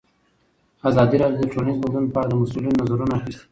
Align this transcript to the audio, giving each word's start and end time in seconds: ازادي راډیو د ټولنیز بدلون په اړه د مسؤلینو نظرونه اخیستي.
ازادي 0.89 1.15
راډیو 1.21 1.39
د 1.41 1.45
ټولنیز 1.53 1.77
بدلون 1.83 2.05
په 2.13 2.17
اړه 2.21 2.29
د 2.37 2.39
مسؤلینو 2.41 2.79
نظرونه 2.81 3.13
اخیستي. 3.19 3.45